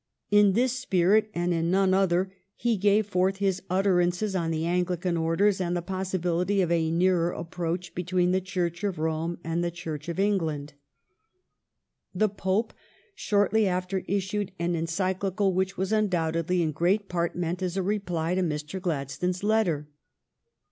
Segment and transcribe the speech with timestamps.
[0.31, 4.83] In this spirit, and in none other, he gave forth his utterances on the An
[4.83, 9.37] glican orders and the possibility of a nearer ap proach between the Church of Rome
[9.43, 10.73] and the Church of England.
[12.13, 12.73] PENULTIMATE 42 1 The Pope
[13.13, 18.33] shortly after issued an Encyclical which was undoubtedly in great part meant as a reply
[18.33, 18.81] to Mr.
[18.81, 19.87] Gladstone's letter.